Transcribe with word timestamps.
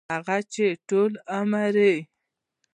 هغـې 0.13 0.39
چـې 0.53 0.65
ټـول 0.87 1.11
عـمر 1.35 1.75
يـې 1.89 1.95